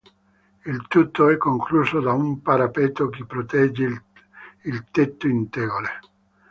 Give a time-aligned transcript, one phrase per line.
[0.65, 4.03] Il tutto è concluso da un parapetto che protegge
[4.63, 5.89] il tetto in tegole.